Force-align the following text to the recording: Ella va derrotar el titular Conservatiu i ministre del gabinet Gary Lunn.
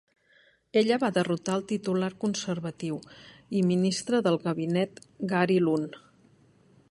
Ella 0.79 0.95
va 1.01 1.09
derrotar 1.17 1.57
el 1.59 1.65
titular 1.71 2.09
Conservatiu 2.23 2.97
i 3.59 3.63
ministre 3.73 4.23
del 4.29 4.41
gabinet 4.49 5.01
Gary 5.35 5.61
Lunn. 5.67 5.93